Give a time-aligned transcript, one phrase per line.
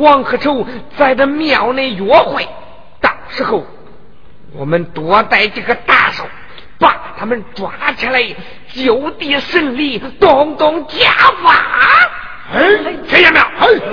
[0.00, 2.48] 王和仇在这庙内约会，
[3.00, 3.64] 到时候
[4.52, 6.24] 我们多带几个打手，
[6.78, 8.22] 把他们抓起来，
[8.72, 11.08] 就地审理，动动家
[11.44, 11.54] 法。
[12.52, 12.60] 哎，
[13.06, 13.44] 听见没有？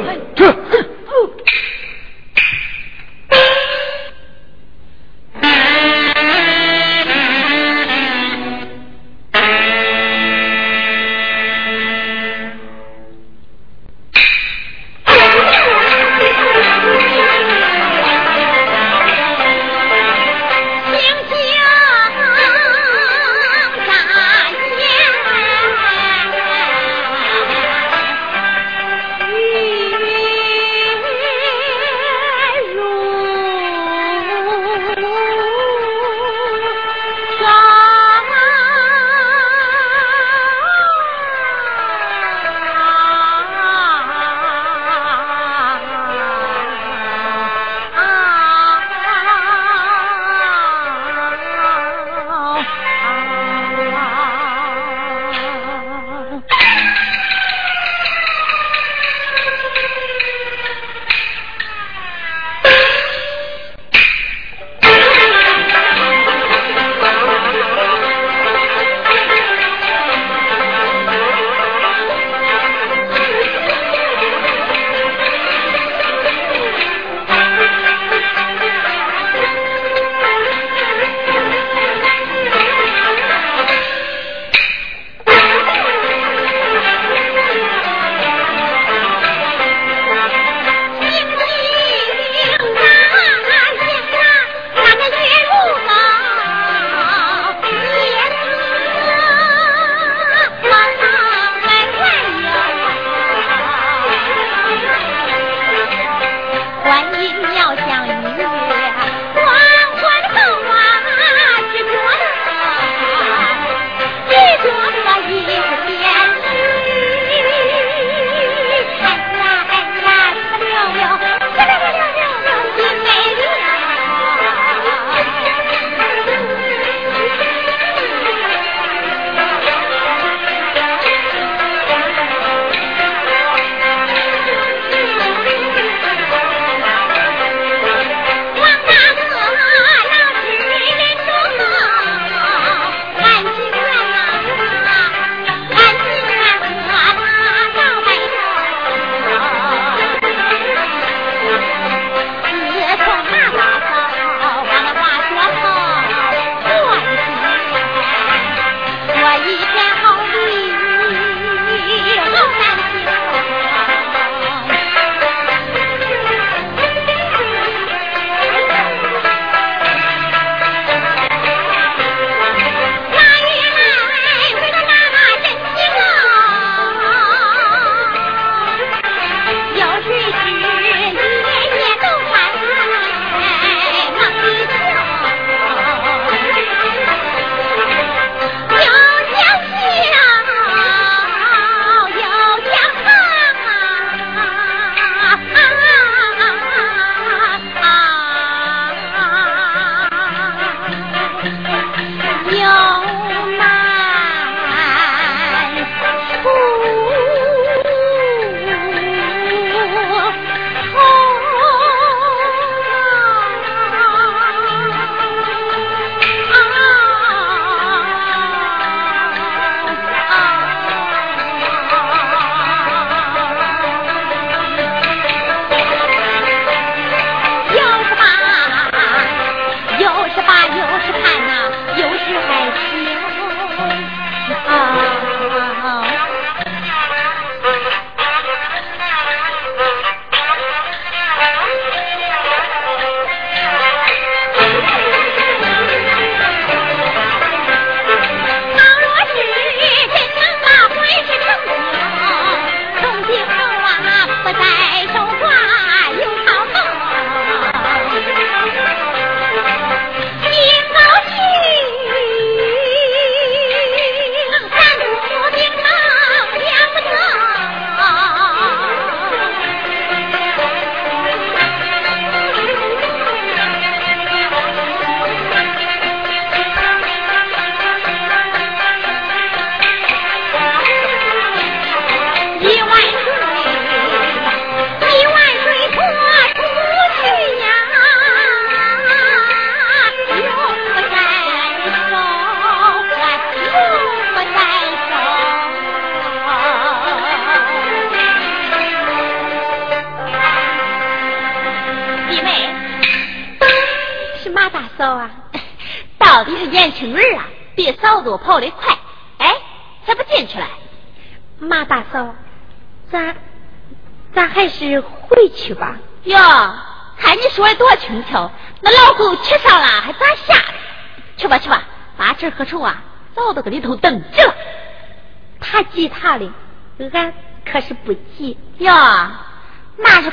[0.07, 0.16] 哎，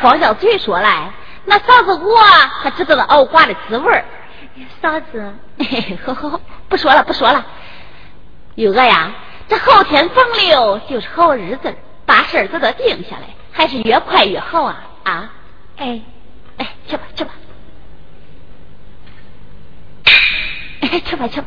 [0.05, 1.11] 光叫嘴说来。
[1.47, 2.21] 那嫂子我
[2.63, 4.05] 可知道了熬瓜的滋味
[4.81, 5.35] 嫂子，
[6.05, 7.45] 呵呵，不说了不说了。
[8.55, 9.13] 玉娥呀，
[9.49, 11.75] 这后天逢六就是好日子，
[12.07, 15.33] 把事儿都得定下来，还是越快越好啊啊！
[15.77, 16.01] 哎
[16.59, 17.33] 哎，去吧去吧，
[20.83, 21.47] 哎去吧去吧。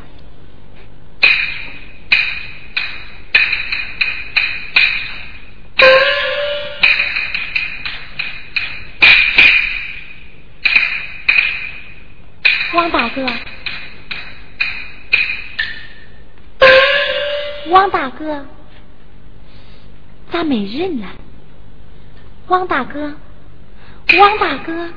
[12.78, 13.26] 王大哥，
[17.70, 18.46] 王大哥，
[20.32, 21.08] 咋没人了？
[22.46, 23.16] 王大哥，
[24.20, 24.90] 王大哥，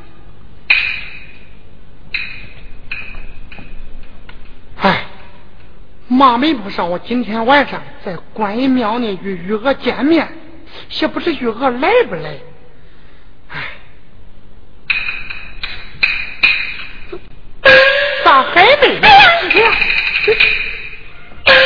[4.82, 5.06] 哎，
[6.06, 10.29] 妈没不上，我今天晚上在观音庙内与玉娥见面，
[11.00, 12.37] 也不知玉娥来不来。
[18.81, 19.71] 咋还没来？
[21.44, 21.61] 哎呀！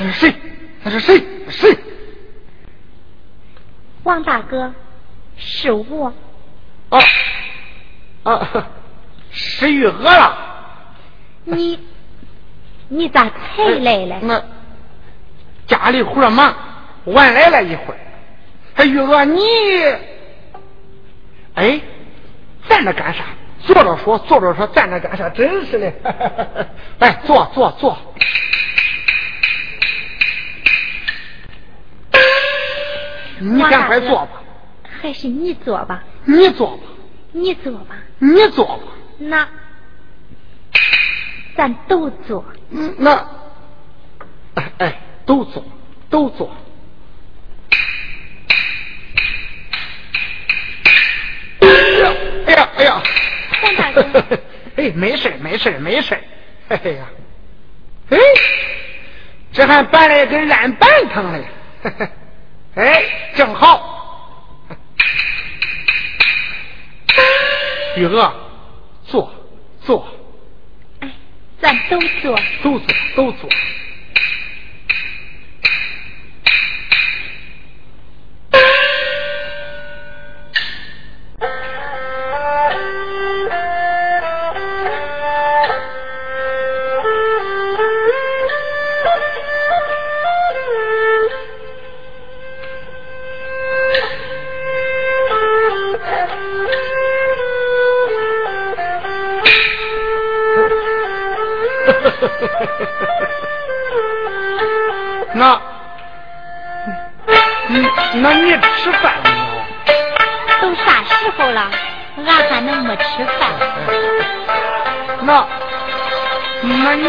[0.00, 0.34] 那是谁？
[0.82, 1.22] 那是谁？
[1.48, 1.78] 谁？
[4.02, 4.72] 王大哥，
[5.36, 6.12] 是我。
[6.90, 6.98] 啊
[8.24, 8.68] 啊！
[9.30, 10.38] 是玉娥了。
[11.44, 11.78] 你
[12.88, 14.18] 你咋才来了？
[14.22, 14.44] 那
[15.66, 16.54] 家里活忙，
[17.04, 17.98] 晚来了一会儿。
[18.76, 19.42] 哎，玉娥你，
[21.54, 21.80] 哎，
[22.68, 23.24] 站那干啥？
[23.66, 25.28] 坐着说，坐着说，站着干啥？
[25.30, 25.92] 真是的！
[26.98, 27.96] 来， 坐坐坐。
[33.40, 34.42] 你赶快坐吧。
[35.00, 36.02] 还是你坐吧。
[36.24, 36.82] 你坐吧。
[37.32, 37.96] 你坐吧。
[38.18, 38.78] 你坐吧。
[39.18, 39.48] 那
[41.56, 42.44] 咱都坐。
[42.70, 43.12] 嗯，那
[44.54, 45.62] 哎哎，都坐，
[46.10, 46.50] 都坐。
[54.76, 56.18] 哎，没事没事没事
[56.68, 57.06] 哎呀，
[58.10, 58.18] 哎，
[59.52, 61.44] 这还搬来根染板凳嘞，
[62.74, 63.92] 哎，正好。
[67.96, 68.34] 雨娥，
[69.04, 69.32] 坐
[69.82, 70.04] 坐。
[71.00, 71.08] 哎，
[71.60, 72.36] 咱都坐。
[72.62, 73.48] 都坐都坐。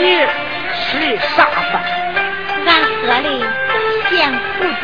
[0.06, 0.16] 你
[0.86, 1.82] 吃的啥饭？
[2.68, 2.70] 俺
[3.02, 3.30] 喝的
[4.08, 4.82] 咸糊涂。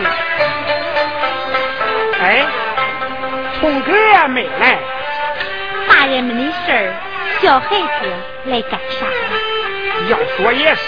[2.19, 2.25] 哎，
[3.59, 4.79] 聪哥也没来。
[5.87, 6.91] 大人们的事儿，
[7.39, 7.77] 小孩子
[8.45, 9.05] 来干啥？
[10.09, 10.81] 要说也是，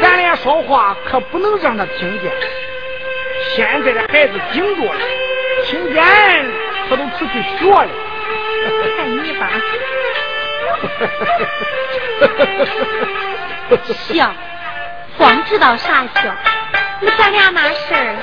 [0.00, 2.30] 咱俩说话可不能让他听见。
[3.56, 5.00] 现在的孩子顶着了，
[5.66, 6.04] 听见
[6.88, 7.88] 他都出去学了。
[8.96, 9.50] 看你吧，
[14.08, 14.32] 笑，
[15.16, 16.20] 光知道傻笑。
[17.00, 18.16] 那咱俩那事儿，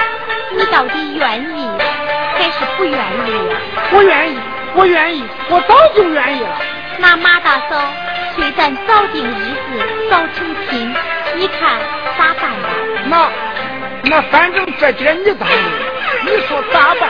[0.56, 1.68] 你到底愿意
[2.38, 3.58] 还是不愿意呀？
[3.92, 4.38] 我愿意，
[4.76, 6.50] 我愿意，我早就愿意了。
[6.98, 7.82] 那马大嫂。
[8.36, 10.96] 催咱早定日子，早成亲，
[11.36, 11.80] 你看
[12.18, 12.70] 咋办吧？
[13.06, 13.30] 那
[14.04, 15.52] 那反正这节你答应，
[16.26, 17.10] 你说咋办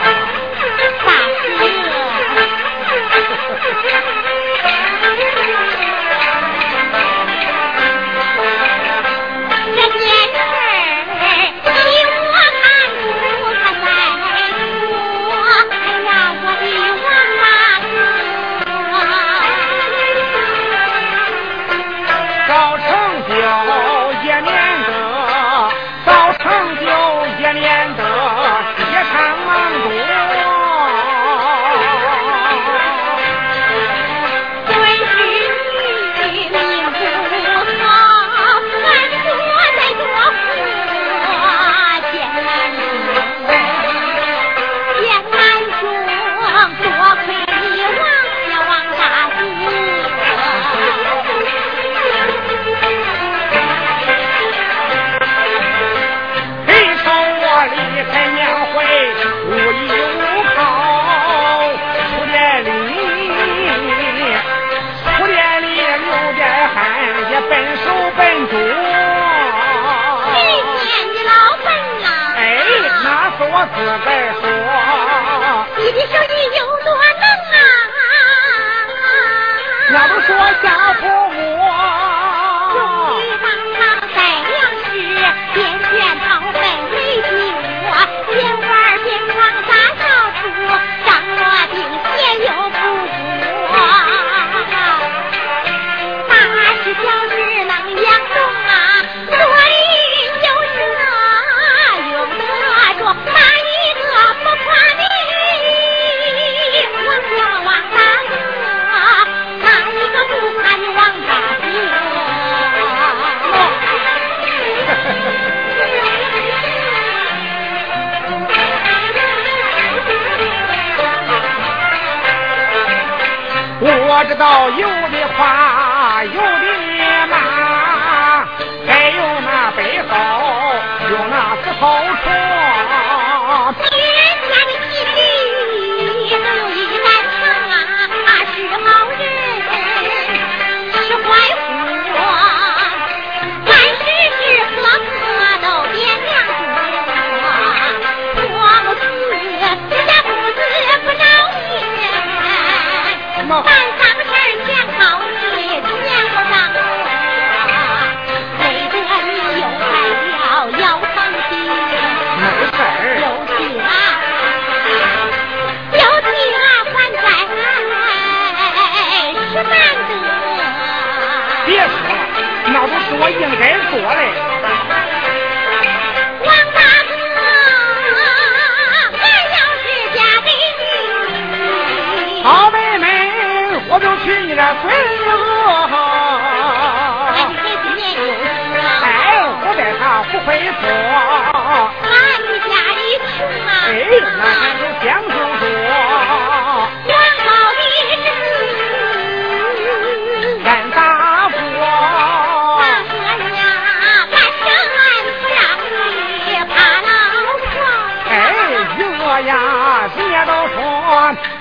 [73.80, 74.42] 自个儿说。
[75.78, 77.22] 你的手艺有多能
[77.56, 77.56] 啊？
[79.92, 80.28] 那不说
[80.62, 80.64] 下
[81.00, 81.02] 父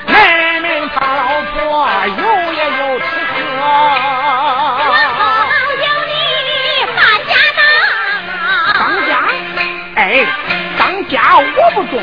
[0.06, 1.58] 男人怕老婆，
[2.06, 2.22] 有
[2.54, 3.04] 也有吃
[3.34, 3.36] 喝。
[5.80, 6.12] 有你
[6.96, 7.60] 发家当。
[8.76, 9.12] 当家？
[9.96, 10.00] 哎，
[10.78, 11.42] 当家我
[11.74, 11.94] 不中。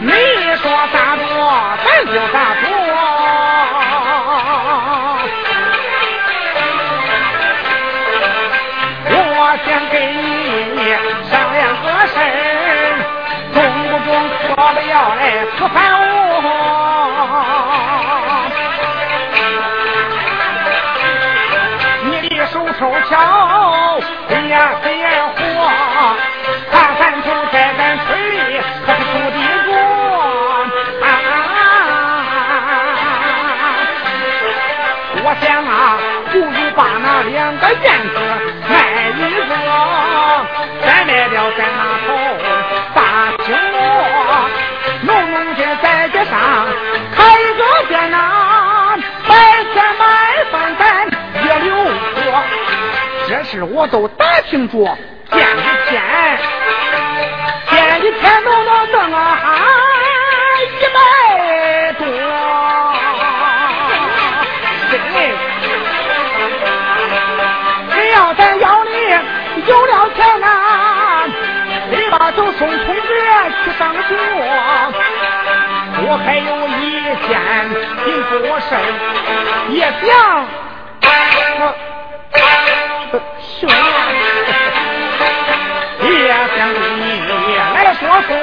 [0.00, 0.10] 你
[0.56, 1.28] 说咋做，
[1.84, 2.73] 咱就咋做。
[15.56, 16.08] 可烦我！
[22.04, 23.12] 你的手抽巧，
[24.30, 25.38] 哎呀飞呀火，
[26.70, 28.36] 看看头在咱村里
[28.84, 29.68] 可是出的多。
[35.26, 35.96] 我想啊，
[36.30, 36.46] 不如
[36.76, 38.14] 把那两个燕子
[38.68, 38.72] 卖
[39.16, 39.18] 一
[39.48, 39.50] 个，
[40.84, 42.08] 再卖掉咱那头
[53.54, 54.98] 事我都打听着，
[55.30, 56.02] 见一天，
[57.70, 59.18] 见一天都能挣啊
[60.80, 62.04] 一百多。
[65.12, 65.16] 对，
[67.92, 68.90] 只要咱腰里
[69.66, 70.44] 有了钱呐，
[71.90, 73.00] 立马就送同学
[73.64, 74.08] 去上学。
[76.06, 76.82] 我还有一
[77.28, 77.30] 件
[78.04, 78.68] 紧多事
[79.70, 80.12] 也想，
[83.60, 83.68] 兄
[86.00, 87.20] 也想跟你
[87.74, 88.34] 来说说。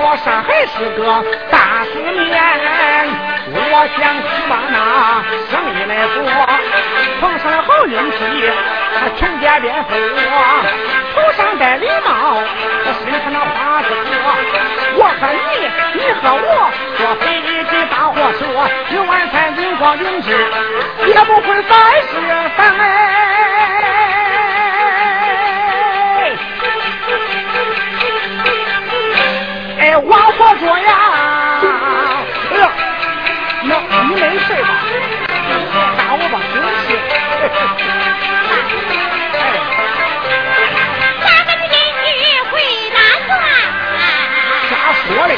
[0.00, 2.40] 说上海是个大世面。
[3.52, 3.58] 我
[3.98, 4.74] 想去把那
[5.50, 6.16] 生意来做，
[7.20, 8.16] 碰上了好运气，
[8.98, 9.90] 他穷家变富，
[11.14, 12.40] 头上戴礼帽，
[13.04, 14.14] 身上那花子多。
[14.96, 15.68] 我和你，
[16.00, 16.48] 你和我，
[16.96, 18.40] 坐飞机大货车，
[18.94, 20.32] 有晚餐金光银纸，
[21.06, 22.10] 也不会凡事
[22.56, 22.58] 烦
[29.90, 30.86] 哎，王婆说呀。
[32.52, 32.70] 哎呀
[34.06, 34.68] 你没事吧？
[35.98, 36.86] 打我吧，真是。
[41.20, 41.74] 咱们的邻
[42.06, 42.22] 居
[42.52, 42.54] 会
[42.94, 43.28] 打算？
[44.70, 45.30] 瞎说嘞！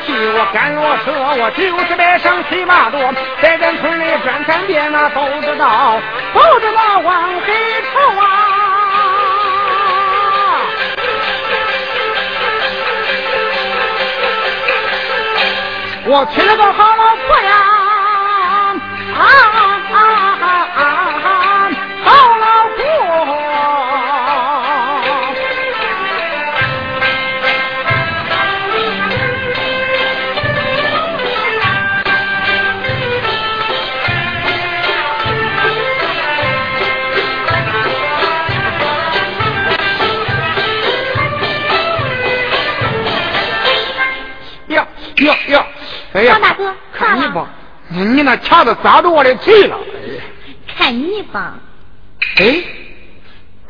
[0.00, 3.00] 去，我干罗车，我就是来上骑马多，
[3.40, 6.00] 在咱村里转三遍那都知道，
[6.34, 7.52] 都知道往黑
[7.92, 8.24] 愁啊！
[16.08, 17.65] 我娶了个好老婆呀！
[48.26, 49.78] 那掐子扎着我的腿了。
[50.76, 51.60] 看你吧。
[52.38, 52.62] 哎，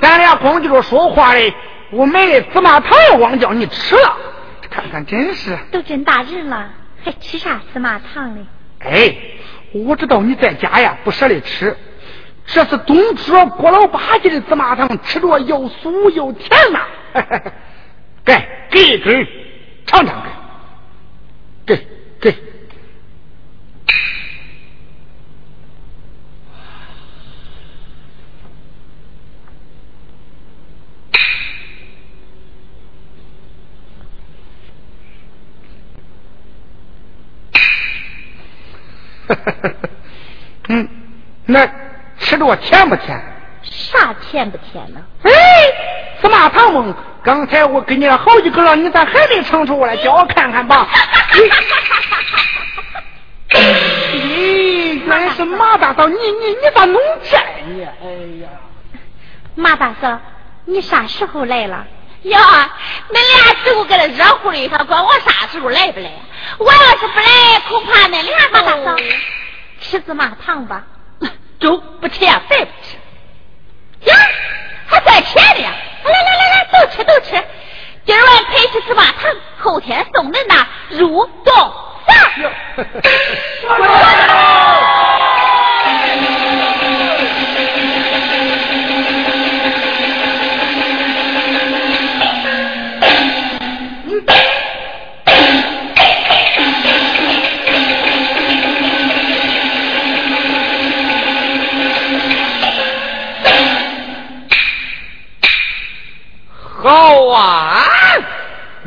[0.01, 1.55] 咱俩光记着说话嘞，
[1.91, 4.17] 我买的芝麻糖也忘叫你吃了。
[4.71, 5.57] 看看，真是。
[5.71, 6.71] 都真大人了，
[7.05, 8.41] 还吃啥芝麻糖嘞？
[8.81, 9.15] 哎，
[9.73, 11.77] 我知道你在家呀不舍得吃，
[12.47, 16.81] 这是东坡郭老八戒的芝麻糖，吃着又酥又甜呐。
[18.25, 18.35] 给，
[18.71, 19.27] 给一根
[19.87, 20.33] 尝尝看。
[21.67, 21.87] 给
[22.21, 22.35] 给，
[40.69, 40.89] 嗯，
[41.47, 41.67] 那
[42.19, 43.21] 吃着甜不甜？
[43.63, 45.01] 啥甜不甜呢？
[45.23, 45.31] 哎，
[46.21, 46.95] 司马唐翁。
[47.23, 49.97] 刚才我给你了好几个了，你咋还没尝出来？
[49.97, 50.89] 叫我看看吧。
[53.51, 57.89] 咦，原来是马大嫂，你你你咋弄这呢？
[58.03, 58.07] 哎
[58.43, 58.49] 呀，
[59.57, 60.21] 马大嫂，
[60.67, 61.85] 你啥时候来了？
[62.23, 62.71] 呀，
[63.11, 66.11] 恁俩师傅搁这热乎的，他，管我啥时候来不来？
[66.59, 68.97] 我要是不来，恐怕恁俩马大嫂
[69.81, 70.83] 吃芝麻糖吧？
[71.61, 72.97] 粥不吃呀，饭不吃。
[74.11, 74.17] 呀，
[74.89, 75.73] 还赚钱的呀？
[76.05, 77.41] 来来来来，都吃都吃。
[78.05, 81.73] 今儿晚陪吃芝麻糖，后天送恁那入洞
[82.07, 82.17] 饭。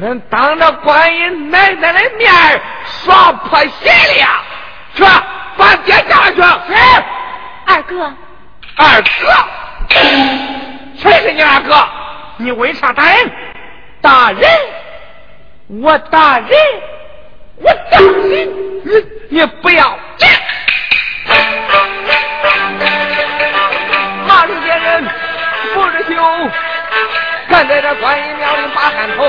[0.10, 2.34] 恁当着观音奶奶的面
[2.84, 4.44] 耍破鞋了，
[4.96, 5.04] 去
[5.56, 6.42] 把爹叫来去。
[6.42, 6.74] 是
[7.68, 8.12] 二哥，
[8.76, 9.08] 二哥，
[10.98, 11.88] 谁是你二哥？
[12.38, 13.32] 你为啥打人？
[14.02, 14.50] 打人？
[15.80, 16.50] 我打人？
[17.58, 18.50] 我打人？
[18.86, 20.28] 你你不要紧。
[24.26, 25.08] 马路见人
[25.76, 26.50] 不知羞。
[27.52, 29.24] 站在这观音庙里把汗头，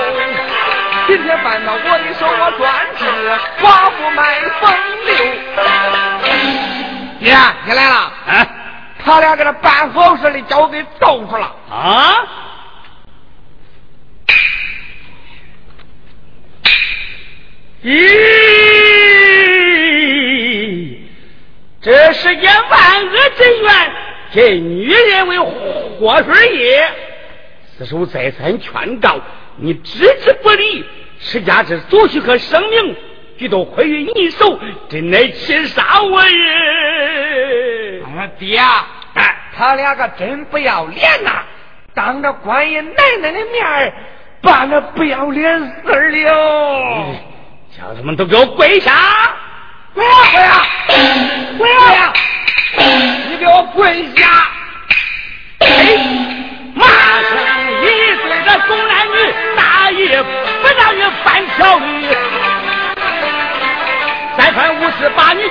[1.11, 3.05] 今天搬到我的手，我专治
[3.61, 4.71] 寡妇卖风
[5.07, 5.13] 流。
[7.19, 7.35] 爹，
[7.67, 7.97] 你来了。
[8.29, 8.47] 啊，
[9.05, 11.53] 他俩给这办好事的，叫我给揍住了。
[11.69, 12.15] 啊！
[17.83, 17.91] 咦，
[21.83, 23.93] 这世间万恶之源，
[24.33, 26.89] 这女人为祸水也。
[27.77, 29.19] 此书再三劝告，
[29.57, 30.85] 你置之不理，
[31.21, 32.97] 持家之所需和生命，
[33.39, 38.03] 俱都毁于你手，真乃气杀我也！
[38.39, 38.59] 爹，
[39.15, 41.43] 哎，他俩可真不要脸呐！
[41.95, 43.93] 当着观音奶奶的面
[44.41, 47.15] 把那不要脸事儿了。
[47.77, 48.93] 叫他们都给我跪下！
[49.95, 50.67] 跪呀跪呀
[51.59, 52.13] 跪呀！
[53.29, 54.49] 你给我跪下！
[55.59, 55.67] 哎。
[56.73, 57.31] 马上
[57.83, 59.13] 一对的狗男女，
[59.57, 60.69] 大爷不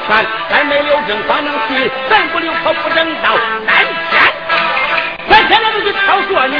[0.09, 3.37] 次把你劝，三没留证方能去，咱不留可不正道。
[3.67, 4.21] 三天，
[5.29, 6.55] 三天我都去挑唆你。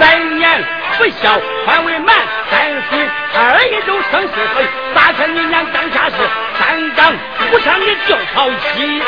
[0.00, 0.64] 三年
[0.96, 2.14] 不孝还为满，
[2.50, 3.38] 三岁二
[3.70, 6.16] 爷都生是非，大天你娘当家事，
[6.58, 7.12] 三纲
[7.50, 9.02] 不上你就跑起。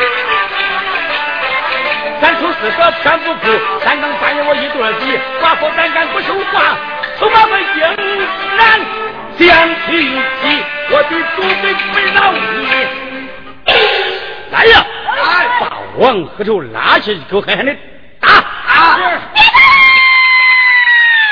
[2.21, 3.47] 三出四舍全不顾，
[3.83, 6.77] 三更半夜我一对比，寡妇胆敢不守寡，
[7.19, 7.81] 从把我硬
[8.59, 8.81] 然
[9.47, 12.39] 将提起，我的祖辈不饶你。
[14.51, 14.85] 来呀！
[15.61, 15.63] 把
[15.97, 17.75] 王和头拉下去，给我狠狠的
[18.21, 18.29] 打！
[18.29, 19.01] 啊！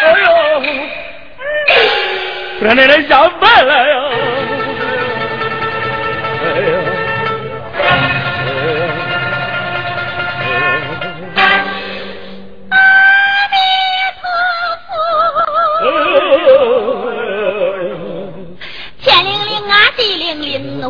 [0.01, 0.27] 哎呦！
[2.61, 3.94] 不然奶奶下饭了呀！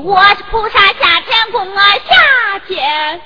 [0.00, 3.20] 我是菩萨下天宫啊，下天。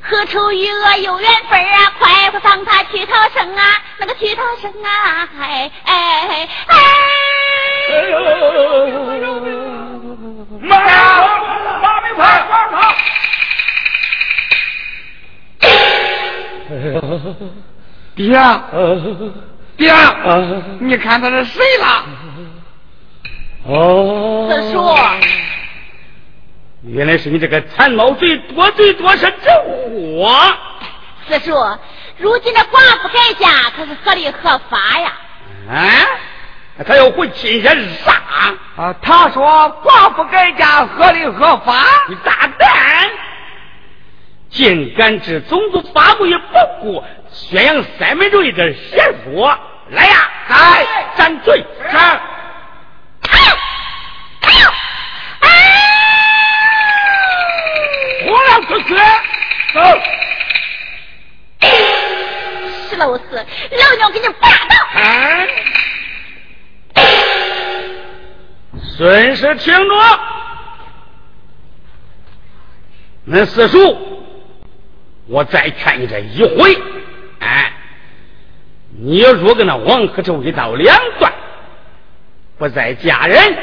[0.00, 1.92] 何愁与我有缘分啊？
[1.98, 3.62] 快快放他去逃生啊！
[3.98, 5.28] 那个去逃生啊！
[5.40, 6.76] 哎哎哎！
[7.88, 8.18] 哎呦
[10.60, 10.92] 妈呀！
[11.80, 12.76] 八名快放他！
[18.16, 18.26] 爹，
[19.76, 19.92] 爹，
[20.80, 22.04] 你看他是谁了？
[23.64, 24.96] 哦，四叔，
[26.82, 29.48] 原来是你这个残毛贼，多嘴多舌之
[30.18, 30.36] 货！
[31.28, 31.54] 四叔，
[32.18, 35.12] 如今的寡妇改嫁可是合理合法呀！
[35.70, 35.78] 啊，
[36.84, 38.20] 他要回亲家是啥？
[38.76, 39.46] 啊，他说
[39.84, 41.84] 寡妇改嫁合理合法。
[42.08, 42.68] 你大胆！
[44.50, 46.42] 竟敢置宗族法规于不
[46.80, 49.56] 顾，宣扬三民主义的邪说！
[49.90, 50.84] 来呀，来，
[51.16, 51.64] 斩罪！
[51.88, 51.96] 是。
[51.96, 53.56] 哎呦！
[54.40, 54.68] 哎呦！
[55.40, 55.48] 哎！
[58.82, 59.00] 活了出去！
[59.74, 59.80] 走！
[62.90, 64.74] 石老四，老娘给你霸道。
[65.00, 65.00] 啊！
[68.96, 70.20] 孙氏听着，
[73.28, 73.96] 恁四叔，
[75.26, 76.76] 我再劝你这一回，
[77.38, 77.72] 哎，
[78.98, 81.32] 你若跟那王克洲一刀两断，
[82.58, 83.56] 不再嫁人，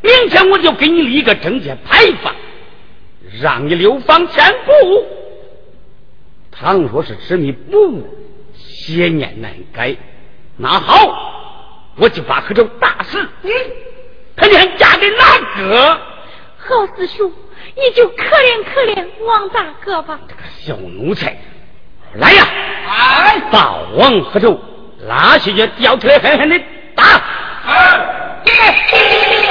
[0.00, 2.34] 明天我就给你立一个贞节牌坊，
[3.40, 5.06] 让你流芳千古。
[6.50, 8.06] 倘若是执迷不悟，
[8.54, 9.96] 邪念难改，
[10.56, 13.18] 那好，我就把克洲打死。
[14.36, 16.00] 他娘嫁给哪个？
[16.58, 17.32] 好四叔，
[17.74, 20.20] 你就可怜可怜王大哥吧。
[20.28, 21.36] 这个小奴才，
[22.14, 22.46] 来呀！
[22.86, 24.60] 哎，把王和周
[25.06, 26.60] 拉下去，吊起来狠狠的
[26.94, 27.04] 打！
[27.64, 29.41] 哎，依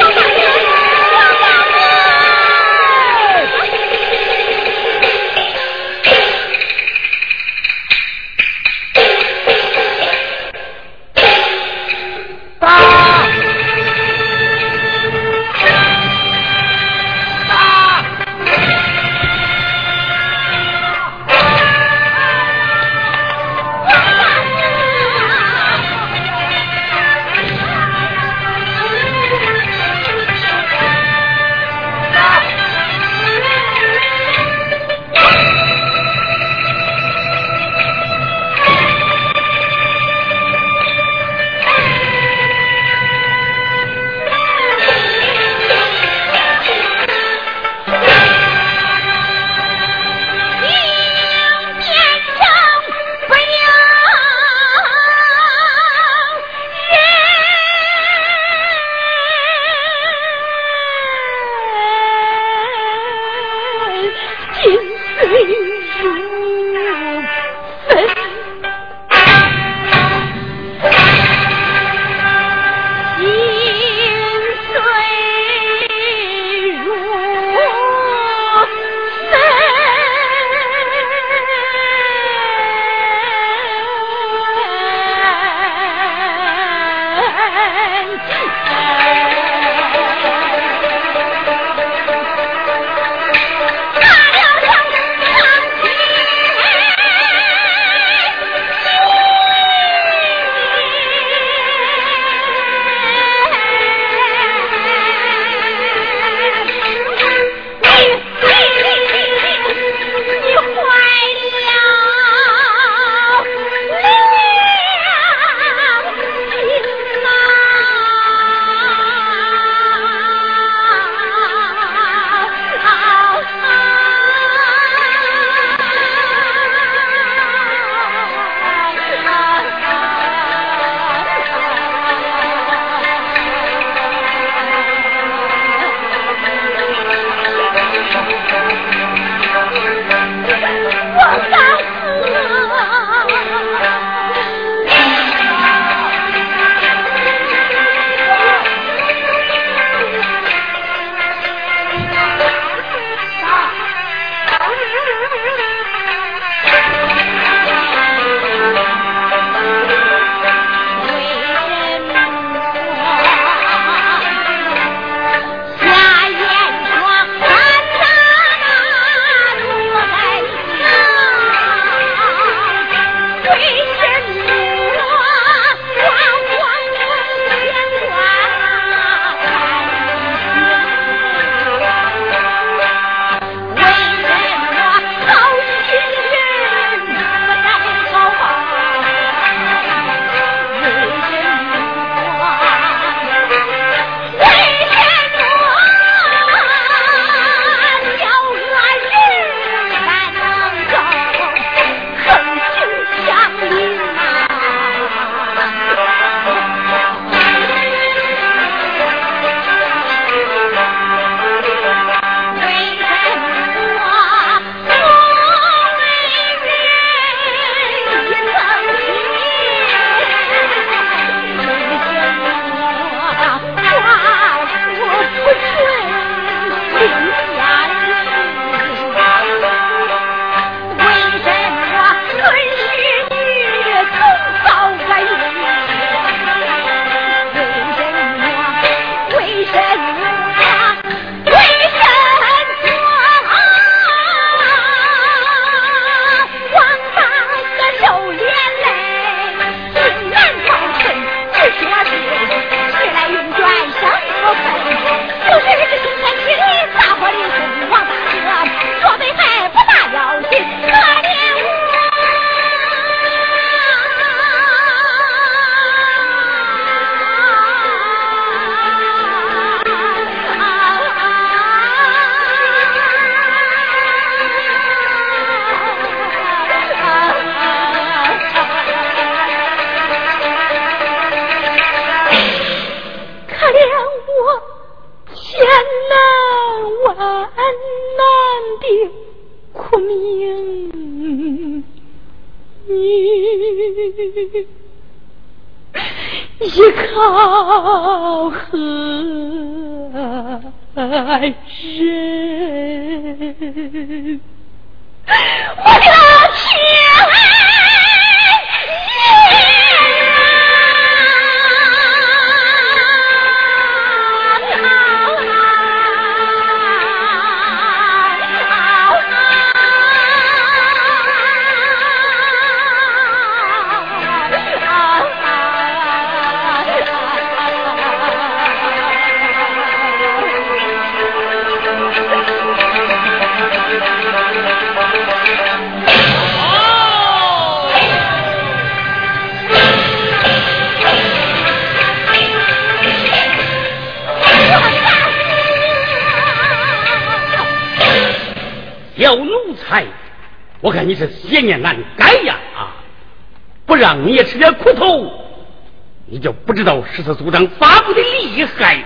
[357.13, 359.04] 十四组长发布的厉害。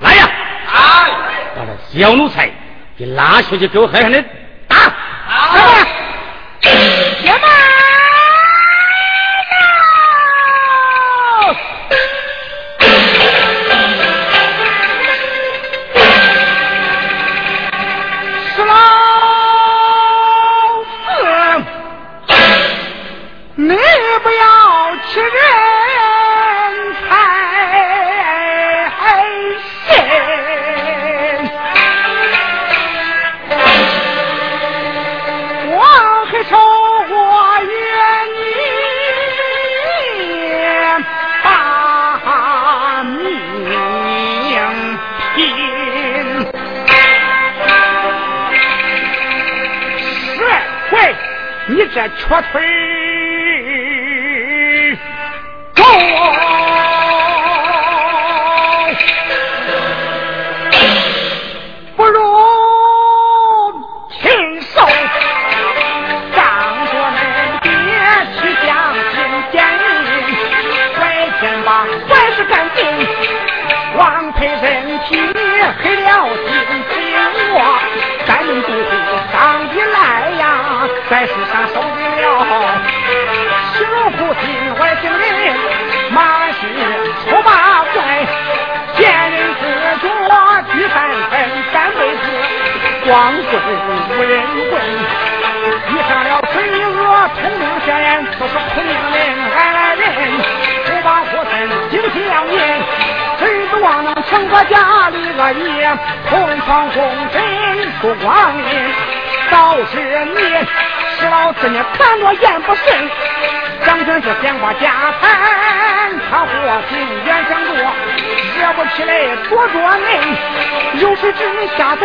[0.00, 0.30] 来呀！
[0.70, 1.08] 啊，
[1.56, 2.50] 把那小奴才
[2.98, 4.22] 给拉下去，给我狠狠的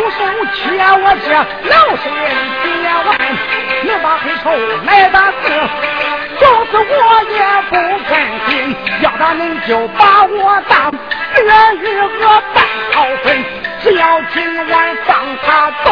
[0.02, 0.20] 能下毒手，
[0.56, 0.62] 缺
[1.04, 1.30] 我这
[1.70, 2.26] 老实人
[2.64, 3.10] 几两万，
[3.84, 4.50] 你把黑仇
[4.86, 5.44] 来打死，
[6.40, 7.38] 就是我也
[7.70, 7.76] 不
[8.10, 8.12] 甘
[8.48, 8.50] 心。
[9.02, 11.42] 要打恁就把我当月
[11.82, 13.46] 日鹅半毫分，
[13.82, 15.92] 只要今晚放他走，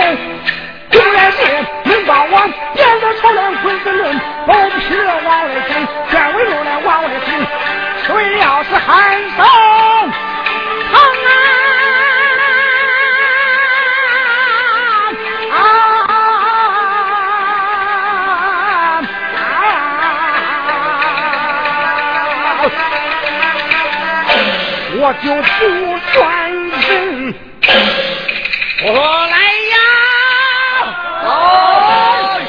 [0.92, 1.38] 固然是
[1.84, 7.46] 能把我变得丑脸鬼子论，狗屁往外听，见为肉来往外听，
[8.08, 9.89] 谁要是喊声。
[25.10, 25.42] 我就不
[26.14, 27.34] 算人，
[28.84, 28.92] 我
[29.26, 29.38] 来
[29.72, 29.76] 呀！
[31.24, 32.40] 哦，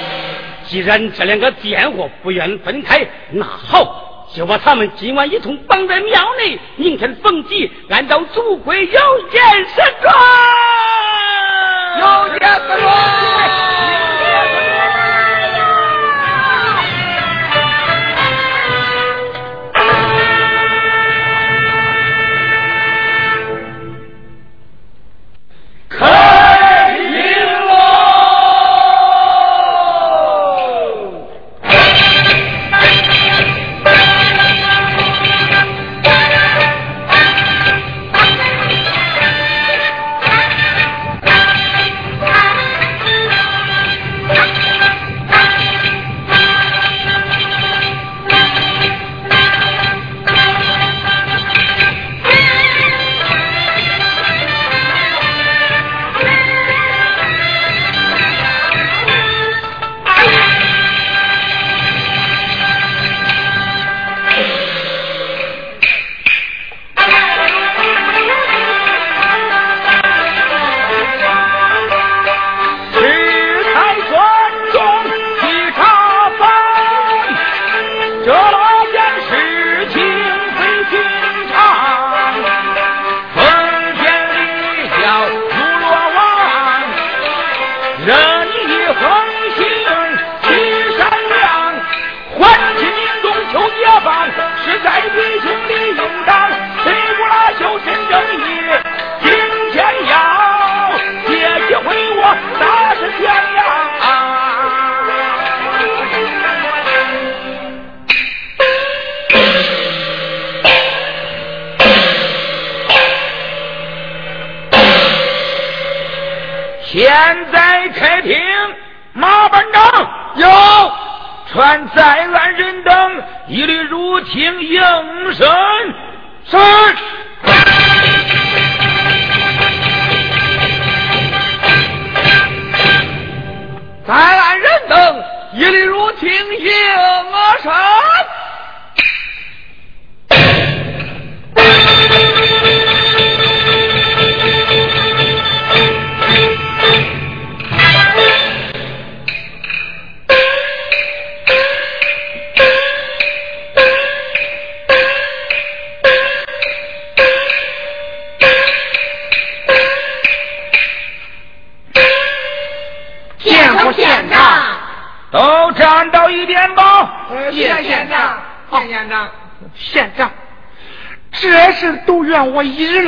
[0.66, 3.00] 既然这两个贱货不愿分开，
[3.30, 8.92] 那好，就把他们今晚一同绑在庙内，明天逢吉，按照祖规有
[9.32, 9.42] 言
[9.74, 10.14] 审状。
[11.98, 13.29] 有言审状。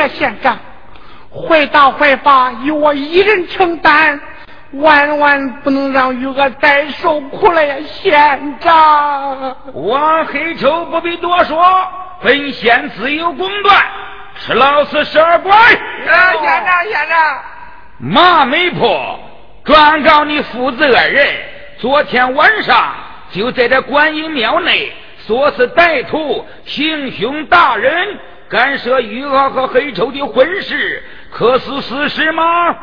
[0.09, 0.59] 县长，
[1.31, 4.21] 坏打坏法由我一人承担，
[4.73, 7.77] 万万不能让玉娥再受苦了呀！
[7.87, 11.63] 县长，王黑秋不必多说，
[12.23, 13.83] 本县自有公断，
[14.37, 15.53] 吃老四十二拐。
[15.53, 17.43] 县长，县长，
[17.99, 19.19] 马媒婆
[19.65, 21.27] 转告你父子二人。
[21.79, 22.95] 昨天晚上
[23.33, 24.93] 就在这观音庙内，
[25.27, 28.19] 说是歹徒行凶打人，
[28.53, 32.77] 干涉余额和黑丑的婚事，可是事实吗？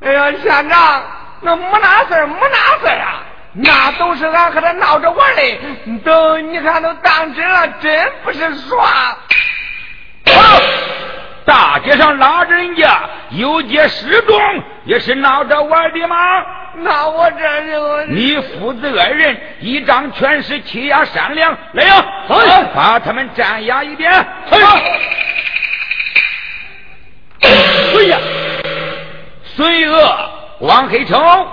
[0.00, 1.02] 哎呀，县长，
[1.42, 9.16] 那没那事儿，没那事儿啊，那都是俺和他闹着玩的，都你看都当真了，真不是耍。
[11.46, 14.36] 大街上拉着人家游街示众，
[14.84, 16.16] 也是闹着玩的吗？
[16.78, 22.04] 那我这就你父子二人一张全是欺压善良，来呀，
[22.74, 24.12] 把他们镇压一边。
[24.12, 24.58] 哎
[28.08, 28.18] 呀，
[29.44, 30.30] 随恶
[30.60, 31.48] 王黑冲，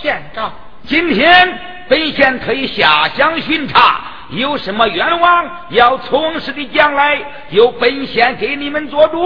[0.00, 0.52] 县长，
[0.86, 4.00] 今天本县特意下乡巡查。
[4.30, 7.18] 有什么愿望要从实的将来，
[7.50, 9.18] 由本县给你们做主。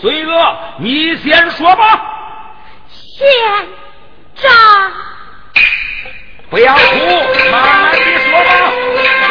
[0.00, 2.14] 随恶，你先说吧。
[2.88, 3.26] 县
[4.34, 4.50] 长，
[6.50, 6.80] 不要哭，
[7.50, 9.27] 慢慢的说吧。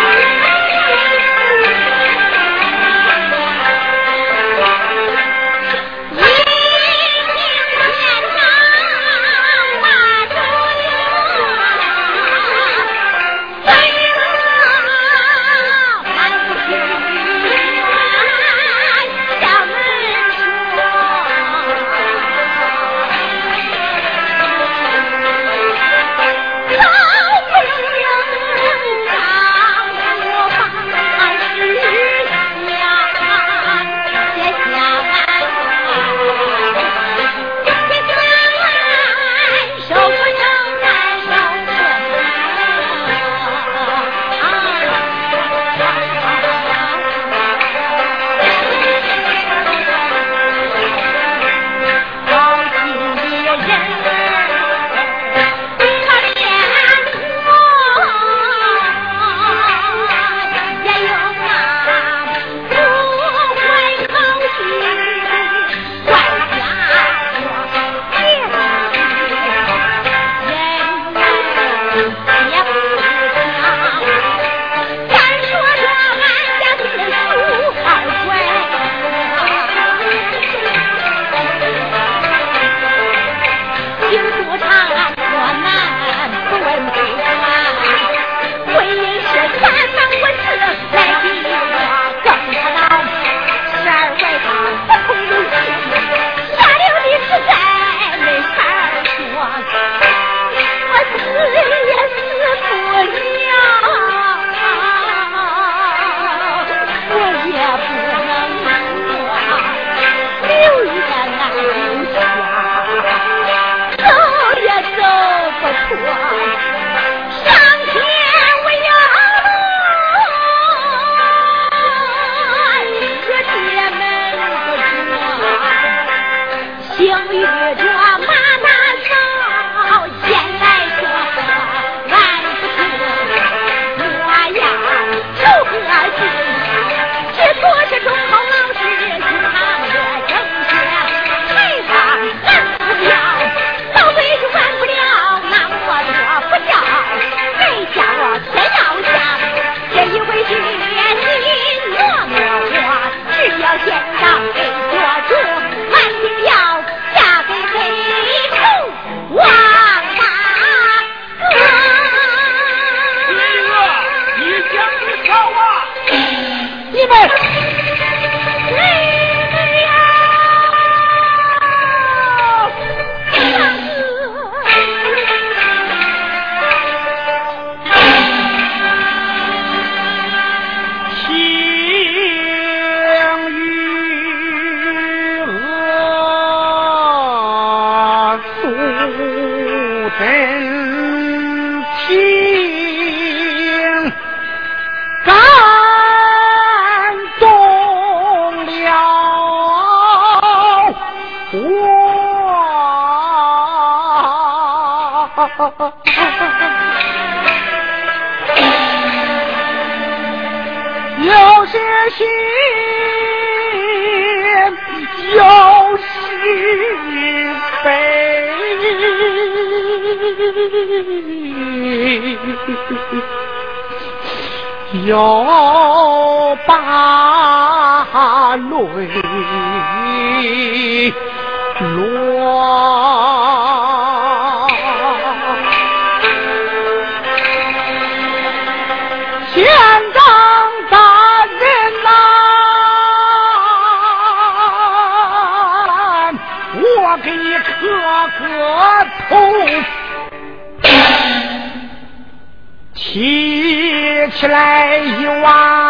[253.17, 255.87] 提起来一万。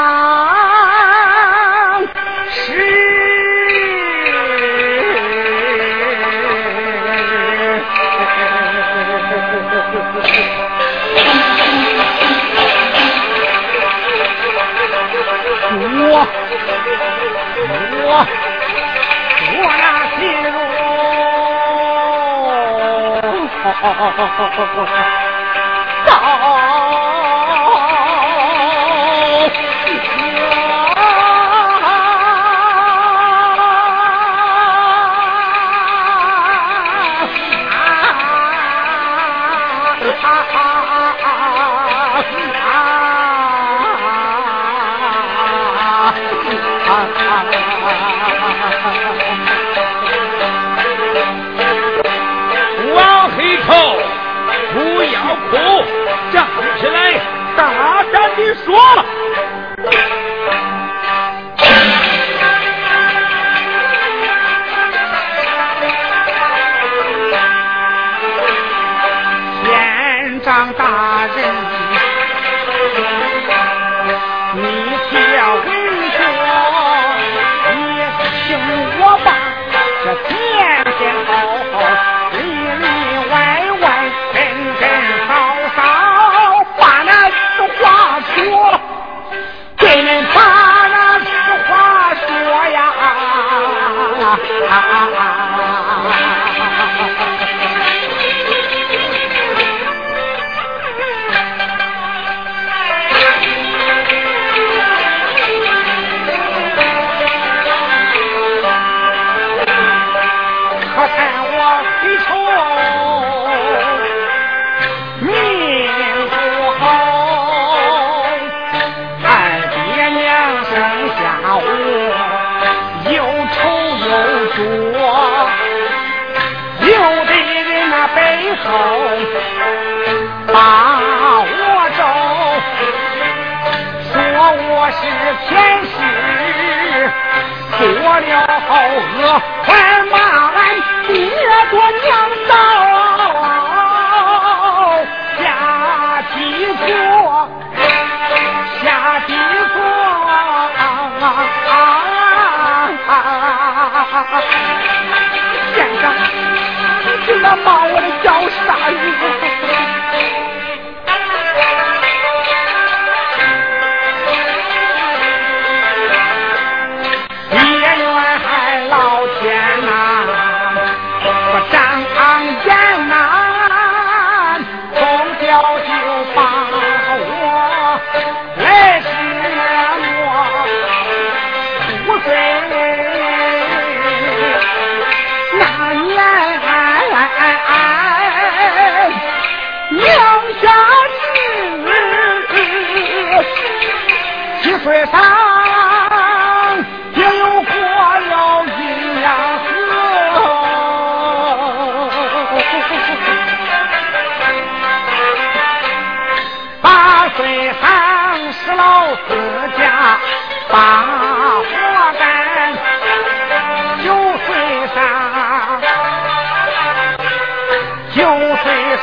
[24.75, 25.26] 到。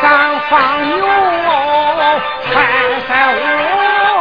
[0.01, 0.53] 上放
[0.89, 1.07] 牛，
[2.51, 2.53] 串
[3.07, 3.09] 山
[4.17, 4.19] 窝，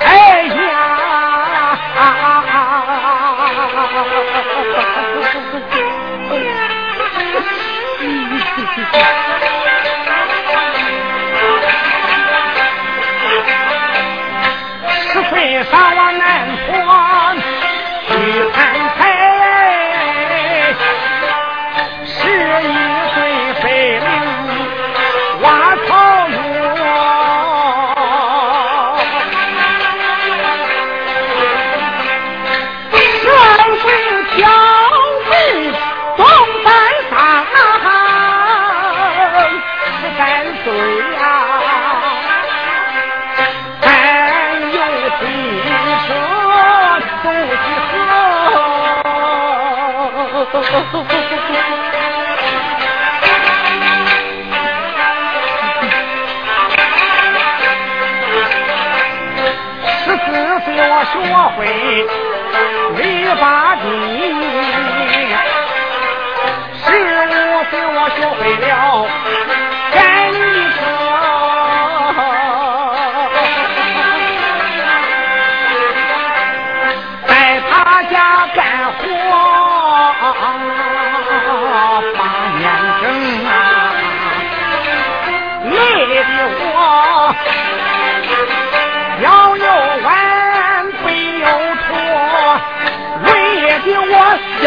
[0.00, 0.08] 哎
[0.46, 0.58] 呀！
[15.12, 16.22] 十岁上我南
[16.66, 16.68] 坡
[18.08, 18.14] 去
[18.52, 18.79] 看。
[50.62, 50.66] 十
[60.16, 60.28] 四
[60.64, 61.14] 岁我学
[61.56, 61.58] 会
[62.96, 63.00] 理
[63.40, 63.42] 发
[63.76, 63.82] 机，
[66.84, 67.28] 十五
[67.70, 68.68] 岁我学会了。
[82.16, 82.20] 八
[82.58, 82.62] 年
[83.00, 83.04] 整
[83.46, 83.50] 啊，
[85.70, 85.72] 累
[86.06, 86.14] 的
[86.60, 86.64] 我
[89.22, 89.26] 腰
[89.56, 89.64] 又
[90.04, 90.08] 弯
[91.04, 91.06] 背
[91.40, 91.46] 又
[91.86, 91.88] 驼，
[93.24, 93.28] 累
[93.80, 94.12] 的我
[94.62, 94.64] 想。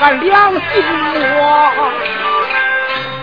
[0.00, 0.60] 个良心
[1.36, 1.40] 我，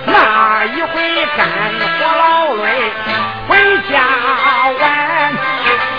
[0.05, 1.47] 那一回干
[1.79, 2.65] 活劳累
[3.47, 3.55] 回
[3.89, 3.93] 家
[4.79, 4.83] 晚，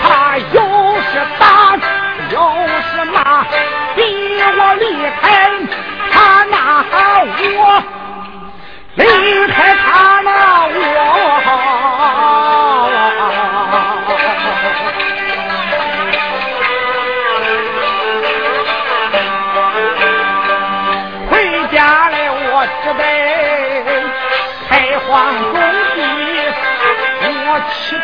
[0.03, 0.05] 他
[0.53, 0.55] 又
[1.01, 1.43] 是打
[2.29, 2.35] 又
[2.91, 3.15] 是骂，
[3.95, 3.99] 逼
[4.59, 4.83] 我离
[5.19, 5.23] 开
[6.11, 6.15] 他
[6.51, 6.55] 那
[7.57, 7.59] 我，
[8.95, 9.03] 离
[9.47, 10.16] 开他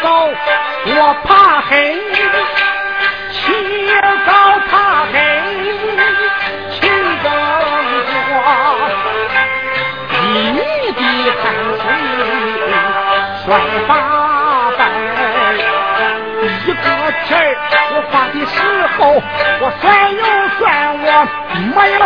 [0.04, 0.10] 我起早
[0.86, 1.72] 我怕黑，
[3.32, 3.42] 起
[4.26, 4.30] 早
[4.70, 4.74] 怕
[5.14, 5.16] 黑，
[6.72, 6.82] 勤
[7.24, 7.26] 耕
[8.10, 8.12] 作，
[10.12, 10.58] 一米
[10.92, 11.00] 的
[11.42, 11.44] 汗
[11.80, 11.82] 水
[13.46, 13.48] 摔
[13.88, 13.92] 八
[14.78, 14.82] 百，
[16.66, 16.78] 一个
[17.26, 17.40] 钱儿
[17.94, 18.52] 我花的时
[18.98, 19.00] 候，
[19.62, 19.84] 我算
[20.14, 20.24] 又
[20.60, 20.64] 算，
[21.00, 21.08] 我
[21.76, 22.00] 没有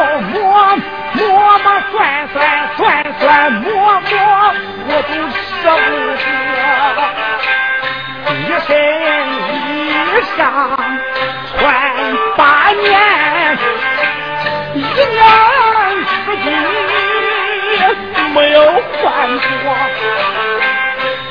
[8.65, 8.69] 身
[9.53, 9.55] 衣
[10.37, 10.39] 裳
[11.59, 11.59] 穿
[12.35, 12.41] 八
[12.71, 12.85] 年，
[14.73, 15.19] 一年
[16.25, 16.45] 四季
[18.33, 19.03] 没有换
[19.63, 19.65] 过。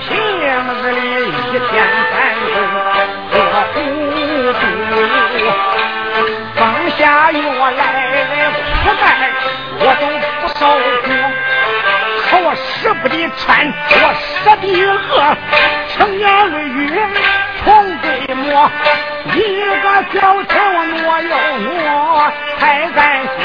[0.09, 0.45] 平日
[0.93, 0.99] 里
[1.29, 1.71] 一天
[2.13, 2.15] 三
[2.47, 2.55] 顿
[3.31, 3.35] 喝
[3.73, 3.77] 糊
[4.53, 4.61] 涂，
[6.55, 6.61] 风
[6.97, 7.01] 下
[7.33, 7.35] 雨
[7.77, 7.81] 来
[8.85, 9.03] 苦干。
[9.79, 10.03] 我都
[10.41, 10.61] 不受
[11.05, 11.07] 苦，
[12.31, 12.65] 可我舍
[13.03, 13.47] 不得穿，
[13.91, 14.25] 我舍
[14.57, 15.15] 不得饿，
[15.97, 17.09] 成年累月
[17.65, 18.71] 从对磨，
[19.35, 19.37] 一
[19.83, 22.61] 个脚头挪又挪，还
[22.95, 23.39] 在下，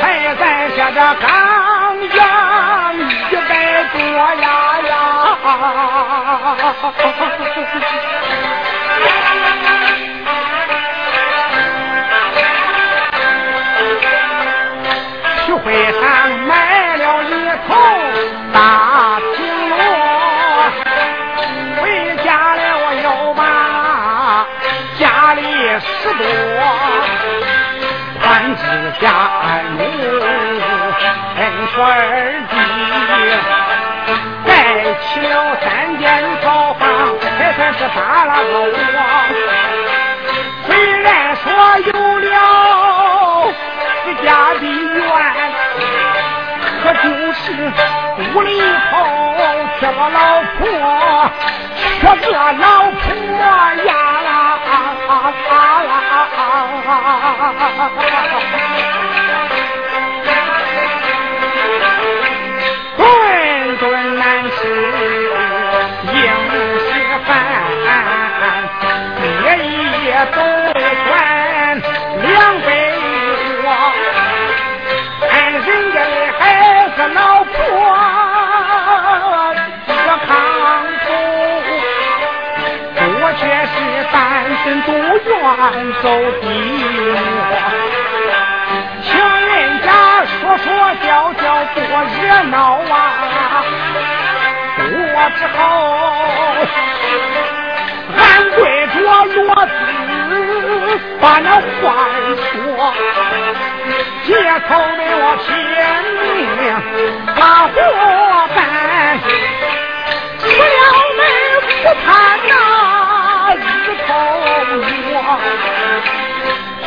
[0.00, 0.02] 还
[0.34, 0.42] 在
[0.76, 1.28] 下这刚
[2.16, 2.20] 阳
[2.98, 3.50] 一百
[3.92, 3.96] 多
[4.42, 4.44] 呀
[4.88, 4.92] 呀。
[26.18, 26.24] 多，
[28.22, 28.60] 宽置
[29.00, 29.04] 家
[29.76, 29.80] 母，
[31.38, 31.40] 恩
[31.74, 31.92] 说二
[32.50, 32.54] 弟，
[34.46, 34.50] 盖
[35.02, 35.66] 起了三
[35.98, 36.02] 间
[36.42, 36.44] 草
[36.74, 36.80] 房，
[37.20, 38.74] 才算是打了个窝。
[40.66, 40.68] 虽
[41.02, 41.06] 然
[41.36, 41.42] 说
[41.86, 42.30] 有了
[44.04, 44.26] 自家
[44.60, 45.00] 的院。
[46.82, 47.00] 可就
[47.32, 47.42] 是
[48.34, 48.48] 屋里
[48.90, 48.92] 头
[49.78, 50.18] 缺个老
[50.58, 50.60] 婆，
[52.00, 53.00] 缺个老婆
[53.86, 53.90] 呀
[55.12, 55.20] 啦
[55.92, 56.14] 啊
[62.96, 63.00] 顿
[63.78, 63.82] 顿
[64.18, 64.58] 难吃
[66.12, 66.16] 硬
[66.80, 66.88] 稀
[67.26, 67.28] 饭，
[69.44, 69.46] 夜
[70.04, 70.38] 夜都
[71.06, 71.10] 算
[72.22, 72.26] 两
[72.62, 72.66] 杯
[73.62, 73.64] 多，
[75.28, 75.60] 看人
[75.92, 75.96] 家。
[76.94, 77.41] 个老婆这
[86.02, 86.04] 走
[86.40, 86.96] 寂寞。
[89.02, 89.86] 请人家
[90.24, 90.64] 说说
[91.02, 91.42] 笑笑
[91.74, 91.76] 多
[92.20, 92.54] 热闹
[92.90, 92.92] 啊，
[94.78, 95.58] 我只好
[98.16, 98.20] 俺
[98.52, 99.36] 对着骡
[99.66, 99.70] 子
[101.20, 101.60] 把那话
[102.34, 102.44] 说。
[104.24, 104.28] 街
[104.68, 105.46] 头的我拼
[106.56, 106.62] 命
[107.36, 107.74] 把活
[108.54, 108.56] 干，
[110.38, 110.80] 出了
[111.16, 111.20] 门
[111.82, 112.08] 不盼
[112.48, 112.50] 那
[114.12, 114.76] 日头
[115.12, 115.14] 落，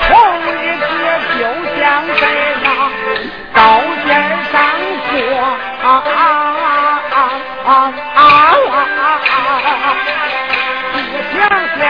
[0.01, 0.07] 从
[0.43, 0.83] 日子
[1.37, 1.41] 就
[1.79, 1.81] 像
[2.19, 2.21] 在
[2.63, 2.65] 那
[3.53, 3.57] 刀
[4.05, 4.07] 尖
[4.51, 4.53] 上
[5.11, 5.13] 过
[5.81, 6.17] 啊啊
[7.11, 7.17] 啊
[7.65, 7.69] 啊啊
[8.15, 8.19] 啊！
[10.93, 10.97] 一
[11.31, 11.37] 想
[11.77, 11.83] 想，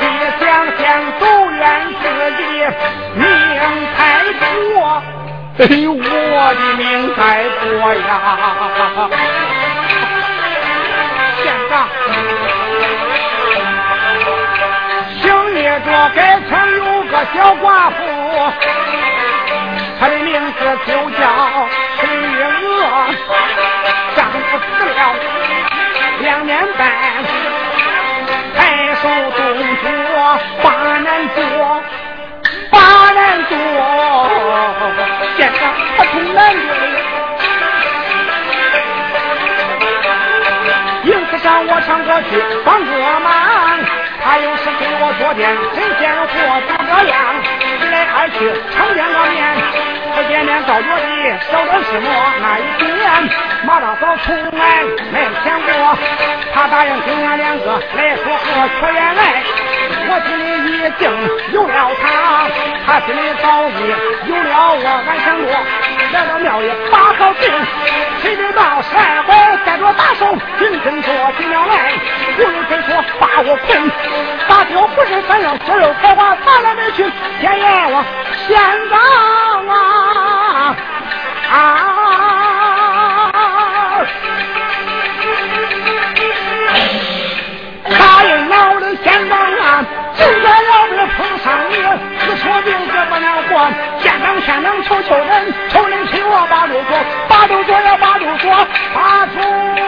[0.00, 0.02] 一
[0.40, 0.42] 想
[0.78, 0.82] 想，
[1.18, 1.60] 都怨
[2.00, 2.04] 自
[2.36, 2.40] 己
[3.14, 3.22] 命
[3.96, 3.98] 太
[4.40, 4.42] 薄，
[5.58, 5.96] 哎，我
[6.54, 6.82] 的命
[7.14, 7.18] 太
[7.60, 7.62] 薄
[7.94, 8.02] 呀！
[11.74, 11.88] 县长。
[15.84, 17.96] 这该村有个小寡妇，
[19.98, 21.20] 她的名字就叫
[21.98, 22.82] 陈玉娥，
[24.14, 24.36] 丈夫
[24.78, 25.00] 死了
[26.20, 26.80] 两年半，
[28.56, 28.58] 太
[28.94, 29.02] 守
[29.36, 29.42] 东
[29.76, 29.84] 主
[30.62, 30.64] 八
[30.98, 31.42] 难多，
[32.70, 32.78] 八
[33.12, 33.54] 难多，
[35.36, 35.54] 现在
[35.98, 36.58] 他从南京。
[41.38, 43.30] 上我上过去帮个忙。
[44.24, 46.24] 他又是给我做点神仙活，
[46.64, 47.12] 做个样
[47.60, 49.44] 一来二去常见个面，
[50.16, 51.12] 不见面到月底
[51.52, 52.08] 少点什么？
[52.40, 53.04] 那一年
[53.68, 54.80] 马大嫂从来
[55.12, 55.98] 没见过，
[56.54, 59.44] 他答应跟俺两个来说和，可原来
[60.06, 61.02] 我心里已经
[61.52, 62.04] 有了他，
[62.86, 63.72] 他心里早已
[64.28, 64.86] 有了我。
[65.06, 65.46] 俺想过
[66.12, 67.42] 来到庙里把好定，
[68.22, 70.26] 谁知道十二拐带着大手，
[70.58, 71.08] 紧跟着
[71.38, 71.72] 进了来，
[72.38, 73.90] 有人非说把我困。
[74.48, 77.04] 大雕不是三样左右开花，哪来没去？
[77.40, 78.04] 天爷我
[78.46, 78.56] 县
[78.90, 78.98] 长
[79.68, 80.76] 啊
[81.50, 81.83] 啊！
[93.54, 93.70] 这不能活。
[94.00, 96.98] 县长县长求求人，求人请我把路做，
[97.28, 98.50] 把路做要把路做，
[98.92, 99.83] 把路。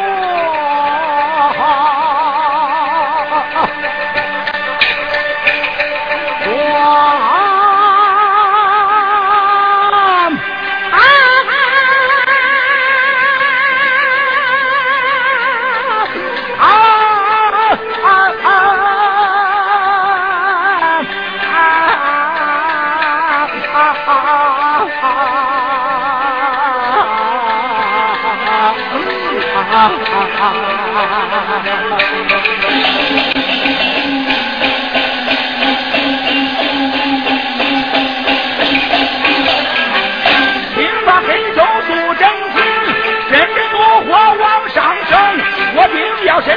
[40.75, 42.65] 听把黑手术正经，
[43.31, 44.11] 人人怒火
[44.41, 44.77] 往上
[45.09, 45.15] 升，
[45.75, 45.97] 我定
[46.27, 46.49] 要伸